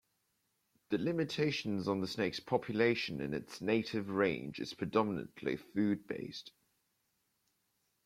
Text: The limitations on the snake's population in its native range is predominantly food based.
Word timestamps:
The 0.89 0.97
limitations 0.97 1.87
on 1.87 2.01
the 2.01 2.07
snake's 2.07 2.39
population 2.39 3.21
in 3.21 3.35
its 3.35 3.61
native 3.61 4.09
range 4.09 4.57
is 4.59 4.73
predominantly 4.73 5.57
food 5.57 6.07
based. 6.07 6.51